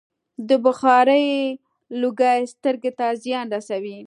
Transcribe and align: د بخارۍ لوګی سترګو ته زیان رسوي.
د 0.47 0.49
بخارۍ 0.65 1.27
لوګی 2.01 2.39
سترګو 2.53 2.91
ته 2.97 3.05
زیان 3.23 3.45
رسوي. 3.55 3.97